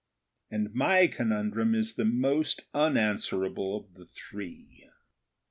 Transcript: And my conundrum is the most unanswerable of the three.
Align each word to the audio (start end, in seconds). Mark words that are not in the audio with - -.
And 0.49 0.73
my 0.73 1.05
conundrum 1.05 1.75
is 1.75 1.93
the 1.93 2.05
most 2.05 2.63
unanswerable 2.73 3.77
of 3.77 3.93
the 3.93 4.07
three. 4.07 4.89